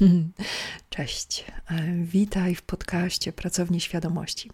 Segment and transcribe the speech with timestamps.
[0.90, 4.50] Cześć, e, witaj w podcaście Pracowni Świadomości.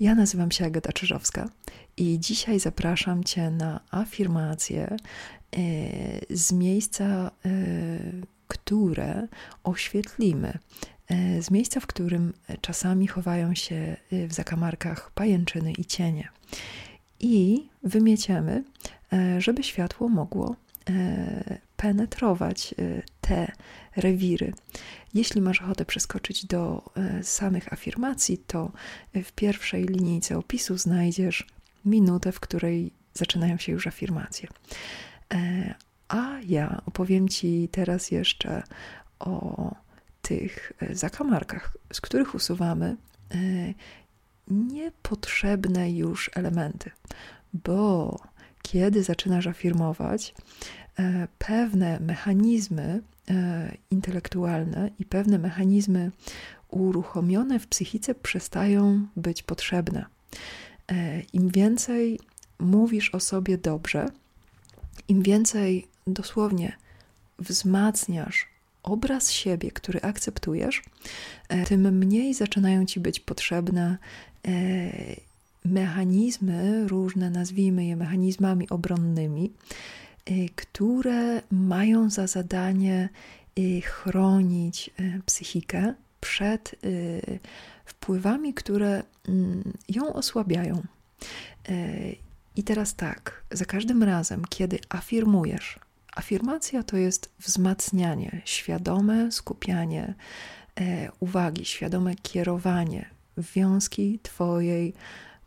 [0.00, 1.48] Ja nazywam się Agata Czyżowska
[1.96, 4.96] i dzisiaj zapraszam Cię na afirmacje e,
[6.30, 7.50] z miejsca, e,
[8.48, 9.28] które
[9.64, 10.58] oświetlimy.
[11.40, 16.28] Z miejsca, w którym czasami chowają się w zakamarkach pajęczyny i cienie.
[17.20, 18.64] I wymieciemy,
[19.38, 20.56] żeby światło mogło
[21.76, 22.74] penetrować
[23.20, 23.52] te
[23.96, 24.52] rewiry.
[25.14, 28.72] Jeśli masz ochotę przeskoczyć do e, samych afirmacji, to
[29.14, 31.46] w pierwszej linijce opisu znajdziesz
[31.84, 34.48] minutę, w której zaczynają się już afirmacje.
[35.34, 35.74] E,
[36.08, 38.62] a ja opowiem Ci teraz jeszcze
[39.18, 39.74] o
[40.22, 42.96] tych e, zakamarkach, z których usuwamy
[44.48, 46.90] niepotrzebne już elementy,
[47.52, 48.18] bo
[48.62, 50.34] kiedy zaczynasz afirmować,
[51.38, 53.11] pewne mechanizmy E,
[53.90, 56.10] intelektualne i pewne mechanizmy
[56.68, 60.04] uruchomione w psychice przestają być potrzebne.
[60.88, 62.20] E, Im więcej
[62.58, 64.08] mówisz o sobie dobrze,
[65.08, 66.76] im więcej dosłownie
[67.38, 68.48] wzmacniasz
[68.82, 70.82] obraz siebie, który akceptujesz,
[71.48, 73.98] e, tym mniej zaczynają ci być potrzebne
[75.64, 79.52] mechanizmy, różne nazwijmy je mechanizmami obronnymi,
[80.56, 83.08] które mają za zadanie
[83.58, 86.74] y, chronić y, psychikę przed
[87.84, 90.82] wpływami, które mm, ją osłabiają.
[92.56, 95.78] I teraz tak, za każdym razem, kiedy afirmujesz,
[96.16, 100.14] afirmacja to jest wzmacnianie, świadome skupianie
[101.20, 104.94] uwagi, świadome kierowanie wiązki Twojej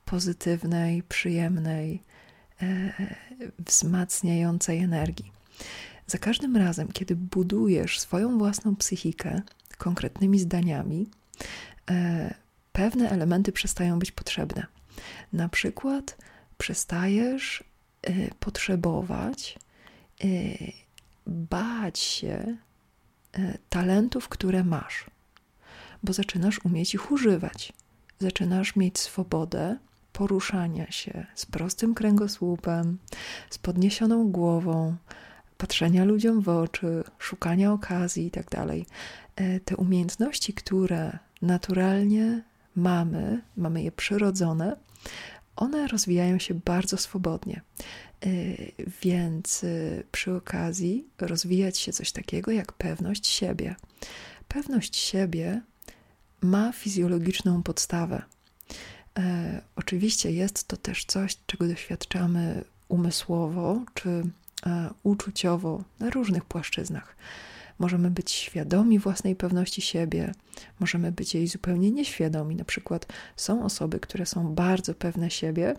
[0.06, 2.04] pozytywnej, przyjemnej,
[3.60, 5.32] wzmacniającej energii.
[6.08, 9.42] Za każdym razem, kiedy budujesz swoją własną psychikę
[9.78, 11.08] konkretnymi zdaniami,
[11.90, 12.34] e,
[12.74, 14.66] pewne elementy przestają być potrzebne.
[15.34, 16.18] Na przykład
[16.58, 17.64] przestajesz
[18.02, 19.60] e, potrzebować,
[21.28, 22.58] bać się
[23.70, 25.06] talentów, które masz,
[26.04, 27.74] bo zaczynasz umieć ich używać.
[28.20, 29.78] Zaczynasz mieć swobodę
[30.16, 32.98] poruszania się z prostym kręgosłupem,
[33.50, 34.96] z podniesioną głową,
[35.58, 38.50] patrzenia ludziom w oczy, szukania okazji itd.
[38.50, 38.70] Tak
[39.36, 42.44] e, te umiejętności, które naturalnie
[42.76, 44.76] mamy, mamy je przyrodzone,
[45.56, 47.62] one rozwijają się bardzo swobodnie.
[48.22, 48.28] E,
[49.02, 49.68] więc e,
[50.12, 53.76] przy okazji rozwijać się coś takiego jak pewność siebie.
[54.48, 55.62] Pewność siebie
[56.42, 58.22] ma fizjologiczną podstawę.
[59.20, 64.10] E, oczywiście jest to też coś, czego doświadczamy umysłowo czy
[64.66, 67.16] e, uczuciowo na różnych płaszczyznach.
[67.80, 70.32] Możemy być świadomi własnej pewności siebie,
[70.80, 72.56] możemy być jej zupełnie nieświadomi.
[72.56, 75.76] Na przykład są osoby, które są bardzo pewne siebie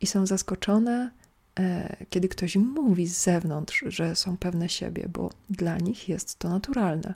[0.00, 1.10] i są zaskoczone,
[1.58, 6.48] e, kiedy ktoś mówi z zewnątrz, że są pewne siebie, bo dla nich jest to
[6.48, 7.14] naturalne.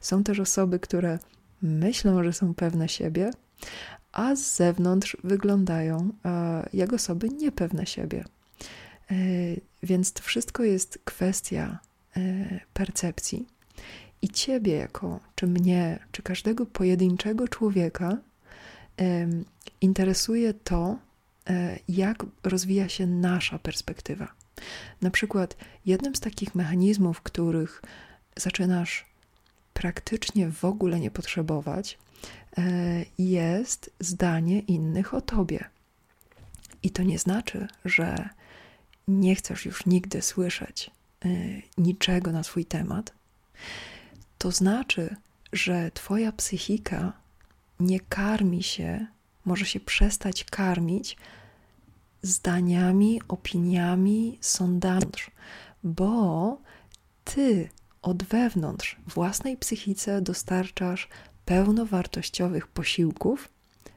[0.00, 1.18] Są też osoby, które
[1.62, 3.30] myślą, że są pewne siebie,
[4.12, 8.24] a z zewnątrz wyglądają e, jak osoby niepewne siebie.
[9.10, 9.14] E,
[9.82, 11.78] więc to wszystko jest kwestia
[12.16, 12.20] e,
[12.72, 13.46] percepcji.
[14.22, 18.18] I ciebie, jako czy mnie, czy każdego pojedynczego człowieka,
[19.80, 20.98] interesuje to,
[21.88, 24.32] jak rozwija się nasza perspektywa.
[25.00, 25.56] Na przykład,
[25.86, 27.82] jednym z takich mechanizmów, których
[28.36, 29.06] zaczynasz
[29.74, 31.98] praktycznie w ogóle nie potrzebować,
[33.18, 35.64] jest zdanie innych o tobie.
[36.82, 38.28] I to nie znaczy, że
[39.08, 40.90] nie chcesz już nigdy słyszeć
[41.24, 41.28] e,
[41.78, 43.14] niczego na swój temat.
[44.38, 45.16] To znaczy,
[45.52, 47.12] że Twoja psychika
[47.80, 49.06] nie karmi się,
[49.44, 51.16] może się przestać karmić
[52.22, 55.12] zdaniami, opiniami, sądami,
[55.84, 56.58] bo
[57.24, 57.68] Ty
[58.02, 61.08] od wewnątrz własnej psychice dostarczasz
[61.44, 63.48] pełnowartościowych posiłków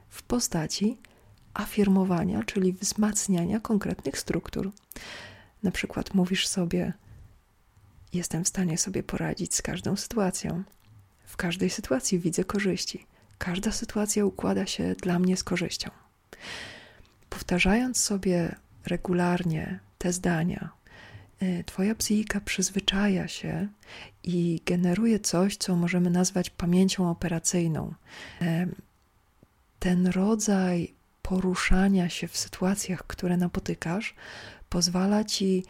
[0.08, 0.98] w postaci
[1.54, 4.70] afirmowania, czyli wzmacniania konkretnych struktur.
[5.62, 6.92] Na przykład mówisz sobie:
[8.12, 10.62] Jestem w stanie sobie poradzić z każdą sytuacją.
[11.26, 13.06] W każdej sytuacji widzę korzyści.
[13.38, 15.90] Każda sytuacja układa się dla mnie z korzyścią.
[17.30, 18.54] Powtarzając sobie
[18.86, 20.70] regularnie te zdania,
[21.66, 23.68] twoja psychika przyzwyczaja się
[24.22, 27.94] i generuje coś, co możemy nazwać pamięcią operacyjną.
[29.78, 34.14] Ten rodzaj poruszania się w sytuacjach, które napotykasz,
[34.68, 35.64] pozwala ci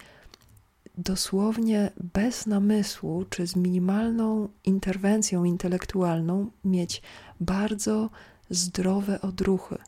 [0.99, 7.03] dosłownie bez namysłu czy z minimalną interwencją intelektualną mieć
[7.41, 8.11] bardzo
[8.51, 9.79] zdrowe odruchy.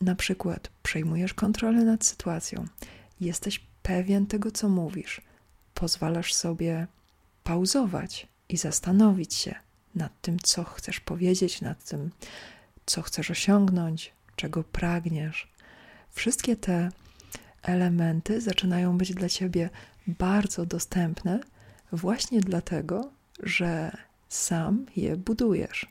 [0.00, 2.64] Na przykład przejmujesz kontrolę nad sytuacją,
[3.20, 5.20] jesteś pewien tego, co mówisz,
[5.74, 6.86] pozwalasz sobie
[7.44, 9.54] pauzować i zastanowić się
[9.94, 12.10] nad tym, co chcesz powiedzieć, nad tym,
[12.86, 15.48] co chcesz osiągnąć, czego pragniesz.
[16.10, 16.88] Wszystkie te
[17.62, 19.70] elementy zaczynają być dla ciebie
[20.06, 21.40] bardzo dostępne
[21.92, 23.10] właśnie dlatego,
[23.42, 23.96] że
[24.28, 25.86] sam je budujesz.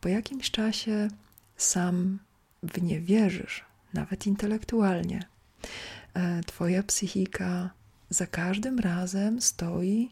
[0.00, 1.08] Po jakimś czasie
[1.56, 2.18] sam
[2.62, 3.64] w nie wierzysz,
[3.94, 5.20] nawet intelektualnie.
[6.16, 7.70] E, twoja psychika
[8.10, 10.10] za każdym razem stoi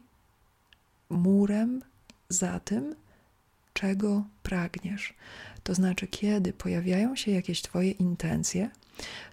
[1.09, 1.81] murem
[2.29, 2.95] za tym,
[3.73, 5.13] czego pragniesz.
[5.63, 8.69] To znaczy, kiedy pojawiają się jakieś Twoje intencje,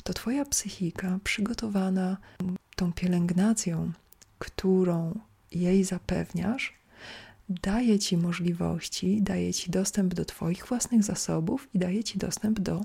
[0.05, 2.17] to Twoja psychika przygotowana
[2.77, 3.93] tą pielęgnacją,
[4.39, 5.19] którą
[5.51, 6.73] jej zapewniasz,
[7.49, 12.85] daje Ci możliwości, daje Ci dostęp do Twoich własnych zasobów i daje Ci dostęp do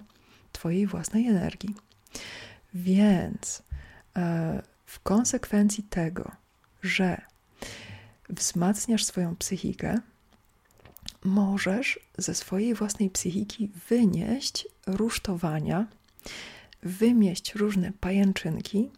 [0.52, 1.76] Twojej własnej energii.
[2.74, 3.67] Więc
[4.86, 6.32] w konsekwencji tego,
[6.82, 7.22] że
[8.30, 10.00] wzmacniasz swoją psychikę,
[11.24, 15.88] możesz ze swojej własnej psychiki wynieść rusztowania,
[16.84, 18.92] wymieść różne pajęczynki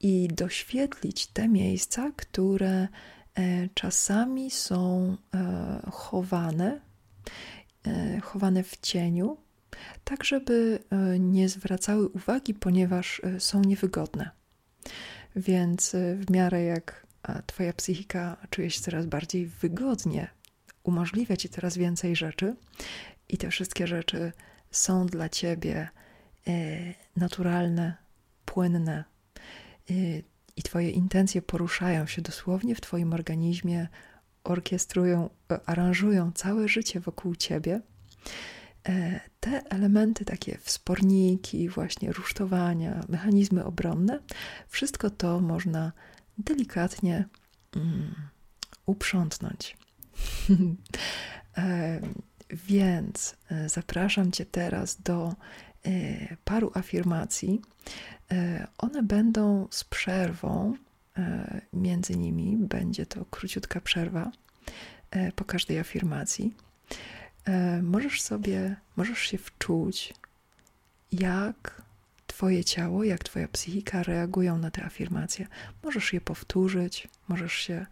[0.00, 2.88] i doświetlić te miejsca, które e,
[3.74, 6.80] czasami są e, chowane,
[7.86, 9.36] e, chowane w cieniu,
[10.04, 10.78] tak żeby
[11.18, 14.37] nie zwracały uwagi, ponieważ są niewygodne.
[15.36, 17.06] Więc w miarę jak
[17.46, 20.28] Twoja psychika czuje się coraz bardziej wygodnie
[20.82, 22.56] umożliwia ci coraz więcej rzeczy
[23.28, 24.32] i te wszystkie rzeczy
[24.70, 25.88] są dla ciebie
[26.46, 26.50] e,
[27.16, 27.94] naturalne,
[28.44, 29.04] płynne
[29.90, 29.94] e,
[30.56, 33.88] i twoje intencje poruszają się dosłownie w twoim organizmie,
[34.44, 35.30] orkiestrują,
[35.66, 37.80] aranżują całe życie wokół ciebie.
[39.40, 44.20] Te elementy, takie wsporniki, właśnie rusztowania, mechanizmy obronne,
[44.68, 45.92] wszystko to można
[46.38, 47.24] delikatnie
[47.76, 48.14] mm,
[48.86, 49.76] uprzątnąć.
[51.58, 52.00] E,
[52.50, 55.34] więc e, zapraszam Cię teraz do
[55.86, 57.60] e, paru afirmacji.
[58.78, 60.74] One będą z przerwą
[61.72, 64.32] między nimi, będzie to króciutka przerwa
[65.36, 66.54] po każdej afirmacji.
[67.82, 70.14] Możesz sobie, możesz się wczuć,
[71.12, 71.82] jak
[72.26, 75.46] Twoje ciało, jak Twoja psychika reagują na te afirmacje.
[75.82, 77.86] Możesz je powtórzyć, możesz się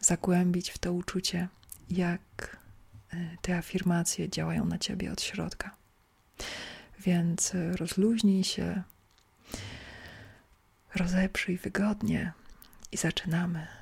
[0.00, 1.48] zagłębić w to uczucie
[1.90, 2.56] jak
[3.12, 5.76] e, te afirmacje działają na ciebie od środka.
[7.00, 8.82] Więc e, rozluźnij się,
[10.94, 12.32] rozeprzyj wygodnie
[12.92, 13.79] i zaczynamy.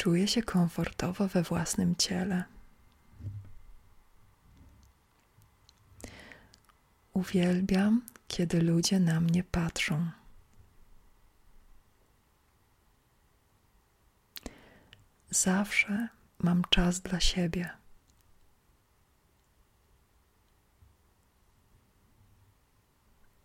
[0.00, 2.44] Czuję się komfortowo we własnym ciele.
[7.12, 10.10] Uwielbiam, kiedy ludzie na mnie patrzą.
[15.30, 16.08] zawsze
[16.38, 17.70] mam czas dla siebie.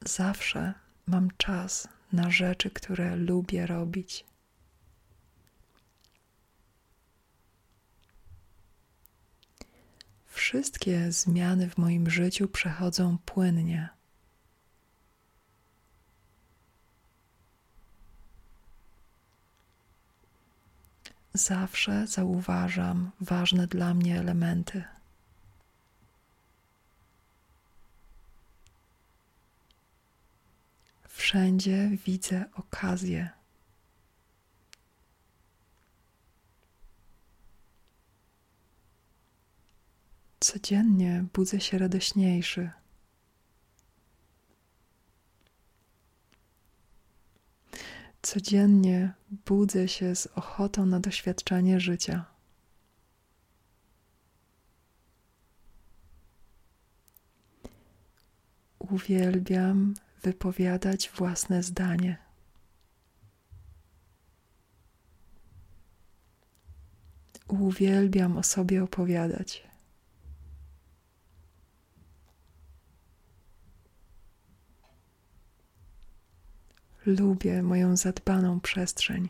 [0.02, 0.74] Zawsze
[1.08, 4.35] mam czas na rzeczy, które lubię robić.
[10.36, 13.90] Wszystkie zmiany w moim życiu przechodzą płynnie.
[21.34, 24.84] zawsze zauważam ważne dla mnie elementy.
[31.08, 33.30] Wszędzie widzę okazję.
[40.46, 42.72] Codziennie budzę się radośniejszy.
[48.22, 49.14] Codziennie
[49.46, 52.26] budzę się z ochotą na doświadczanie życia.
[58.80, 62.18] Uwielbiam wypowiadać własne zdanie.
[67.48, 69.65] Uwielbiam o sobie opowiadać.
[77.06, 79.30] Lubię moją zadbaną przestrzeń.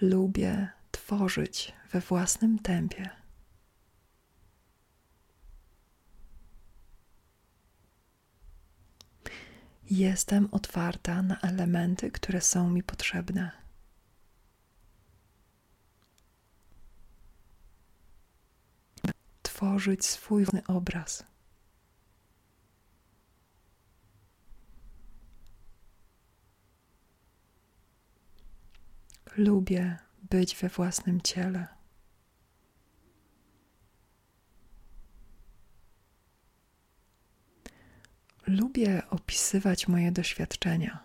[0.00, 3.10] Lubię tworzyć we własnym tempie.
[9.90, 13.65] Jestem otwarta na elementy, które są mi potrzebne.
[19.56, 21.24] Tworzyć swój własny obraz.
[29.36, 29.98] Lubię
[30.30, 31.66] być we własnym ciele.
[38.46, 41.04] Lubię opisywać moje doświadczenia.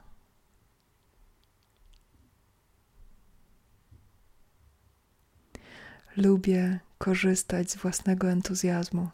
[6.18, 9.10] Lubię korzystać z własnego entuzjazmu.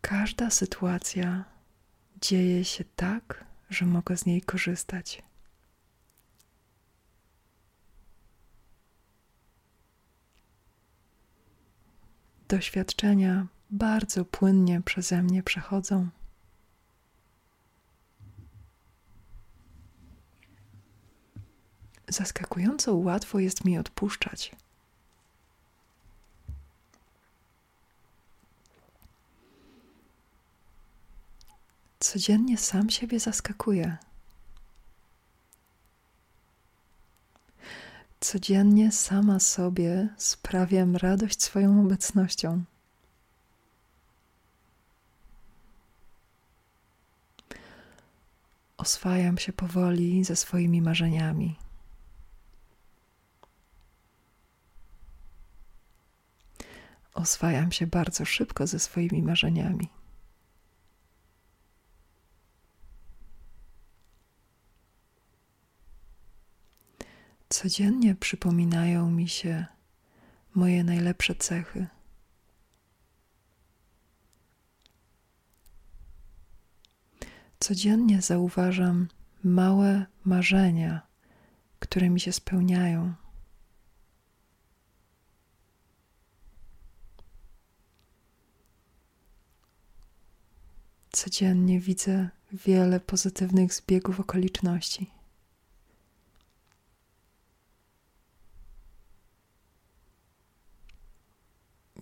[0.00, 1.44] Każda sytuacja
[2.20, 5.22] dzieje się tak, że mogę z niej korzystać.
[12.48, 16.08] Doświadczenia bardzo płynnie przeze mnie przechodzą.
[22.08, 24.52] Zaskakująco łatwo jest mi odpuszczać.
[32.00, 33.96] Codziennie sam siebie zaskakuję.
[38.20, 42.64] Codziennie sama sobie sprawiam radość swoją obecnością.
[48.78, 51.56] Oswajam się powoli ze swoimi marzeniami.
[57.16, 59.88] Oswajam się bardzo szybko ze swoimi marzeniami.
[67.48, 69.66] Codziennie przypominają mi się
[70.54, 71.86] moje najlepsze cechy.
[77.60, 79.08] Codziennie zauważam
[79.44, 81.06] małe marzenia,
[81.78, 83.25] które mi się spełniają.
[91.16, 95.10] Codziennie widzę wiele pozytywnych zbiegów okoliczności.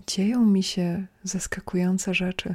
[0.06, 2.54] dzieją mi się zaskakujące rzeczy.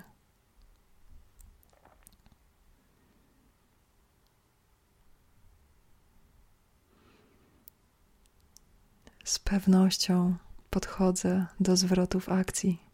[9.23, 10.35] Z pewnością
[10.69, 12.88] podchodzę do zwrotów akcji.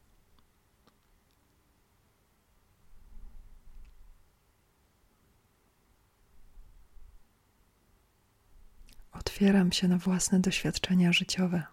[9.35, 11.63] Otwieram się na własne doświadczenia życiowe.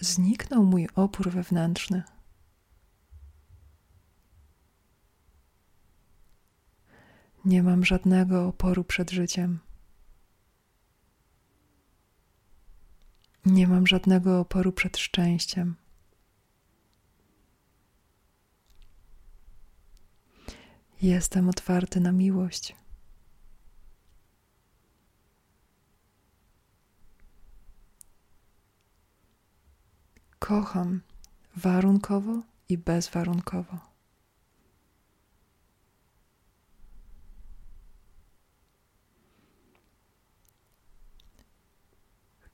[0.00, 2.02] zniknął mój opór wewnętrzny.
[7.44, 9.58] Nie mam żadnego oporu przed życiem.
[13.46, 15.76] Nie mam żadnego oporu przed szczęściem.
[21.02, 22.74] Jestem otwarty na miłość.
[30.48, 31.00] kocham
[31.56, 33.78] warunkowo i bezwarunkowo.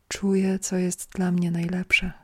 [0.09, 2.24] Czuję, co jest dla mnie najlepsze.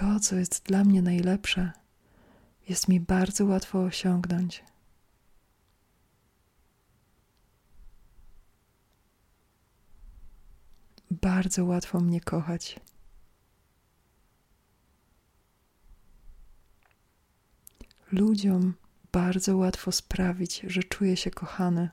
[0.00, 1.72] To, co jest dla mnie najlepsze,
[2.68, 4.64] jest mi bardzo łatwo osiągnąć.
[11.10, 12.80] bardzo łatwo mnie kochać.
[18.12, 18.74] Ludziom
[19.12, 21.90] bardzo łatwo sprawić, że czuję się kochany.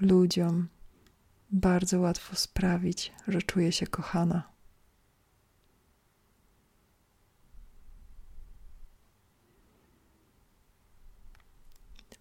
[0.00, 0.68] Ludziom
[1.50, 4.56] bardzo łatwo sprawić, że czuję się kochana.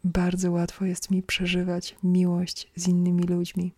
[0.05, 3.73] bardzo łatwo jest mi przeżywać miłość z innymi ludźmi.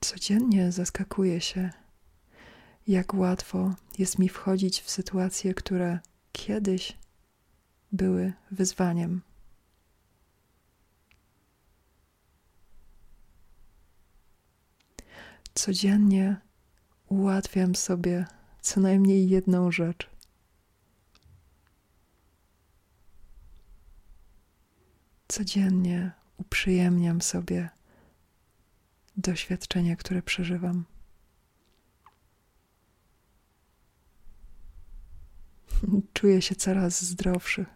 [0.00, 1.70] Codziennie zaskakuję się,
[2.88, 5.98] jak łatwo jest mi wchodzić w sytuacje, które
[6.32, 6.98] kiedyś
[7.92, 9.22] były wyzwaniem.
[15.54, 16.36] Codziennie
[17.06, 18.26] ułatwiam sobie
[18.60, 20.10] co najmniej jedną rzecz.
[25.28, 27.68] Codziennie uprzyjemniam sobie
[29.16, 30.84] doświadczenia, które przeżywam.
[36.14, 37.66] Czuję się coraz zdrowszy.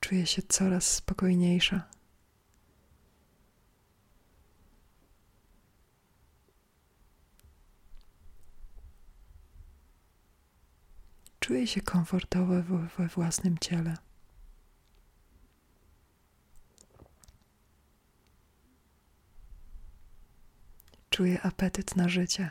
[0.00, 1.88] Czuję się coraz spokojniejsza.
[11.40, 12.62] Czuję się komfortowo
[12.98, 13.96] we własnym ciele.
[21.10, 22.50] Czuję apetyt na życie.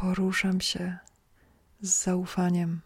[0.00, 0.98] Poruszam się
[1.80, 2.80] z zaufaniem.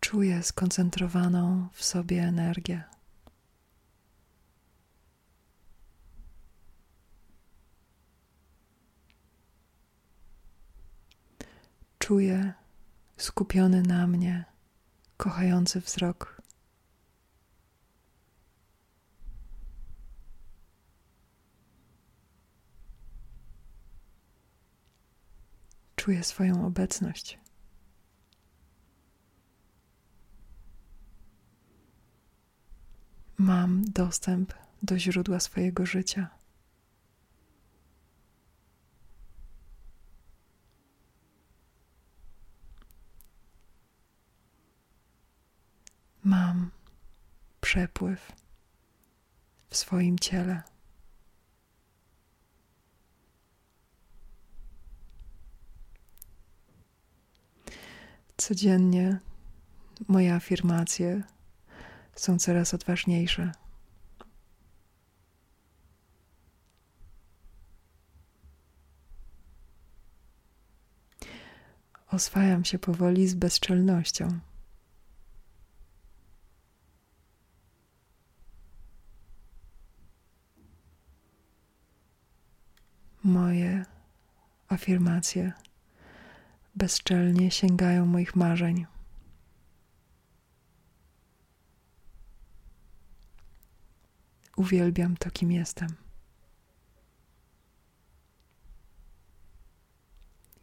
[0.00, 2.84] Czuję skoncentrowaną w sobie energię.
[11.98, 12.52] Czuję
[13.16, 14.53] skupiony na mnie,
[15.16, 16.42] kochający wzrok.
[25.96, 27.38] Czuję swoją obecność.
[33.38, 36.30] Mam dostęp do źródła swojego życia.
[46.24, 46.70] Mam
[47.60, 48.32] przepływ
[49.74, 50.62] w swoim ciele.
[58.36, 59.18] Codziennie
[60.08, 61.22] moje afirmacje
[62.16, 63.52] są coraz odważniejsze.
[72.10, 74.40] Oswajam się powoli z bezczelnością.
[83.24, 83.84] Moje
[84.68, 85.52] afirmacje
[86.74, 88.86] bezczelnie sięgają moich marzeń.
[94.56, 95.88] Uwielbiam to, kim jestem.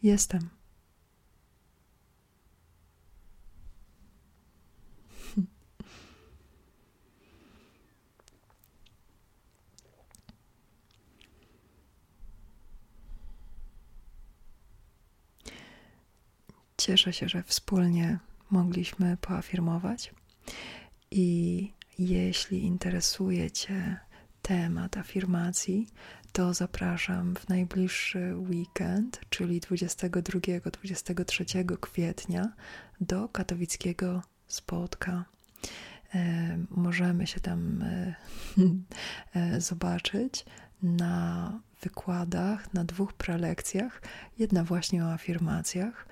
[0.04, 0.61] Jestem.
[16.92, 20.14] Cieszę się, że wspólnie mogliśmy poafirmować
[21.12, 24.00] i jeśli interesuje Cię
[24.42, 25.88] temat afirmacji,
[26.32, 32.54] to zapraszam w najbliższy weekend, czyli 22-23 kwietnia,
[33.02, 35.26] do katowickiego spotka.
[36.16, 38.16] E, możemy się tam e,
[39.36, 40.46] e, zobaczyć
[40.84, 44.02] na wykładach, na dwóch prelekcjach.
[44.40, 46.08] Jedna właśnie o afirmacjach,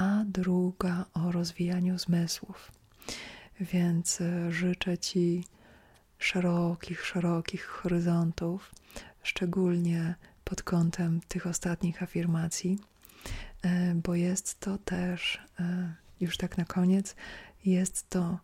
[0.00, 2.72] a druga o rozwijaniu zmysłów.
[3.60, 5.44] Więc e, życzę Ci
[6.18, 8.74] szerokich, szerokich horyzontów,
[9.22, 12.78] szczególnie pod kątem tych ostatnich afirmacji,
[13.62, 17.16] e, bo jest to też, e, już tak na koniec,
[17.64, 18.38] jest to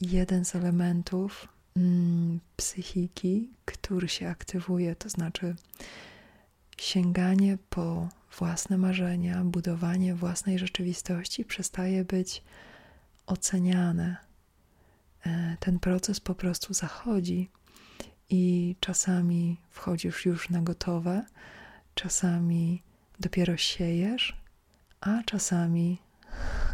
[0.00, 5.56] jeden z elementów mm, psychiki, który się aktywuje, to znaczy
[6.78, 12.42] sięganie po własne marzenia, budowanie własnej rzeczywistości przestaje być
[13.26, 14.32] oceniane
[15.26, 17.50] E, ten proces po prostu zachodzi
[18.30, 21.24] i czasami wchodzisz już na gotowe,
[21.94, 22.82] czasami
[23.20, 24.36] dopiero siejesz,
[25.00, 25.98] a czasami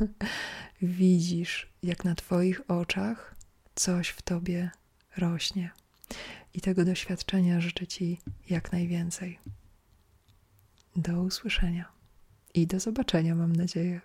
[0.83, 3.35] widzisz, jak na Twoich oczach
[3.75, 4.71] coś w Tobie
[5.17, 5.71] rośnie.
[6.55, 9.39] I tego doświadczenia życzę Ci jak najwięcej.
[10.99, 11.93] Do usłyszenia
[12.55, 14.01] i do zobaczenia, mam nadzieję.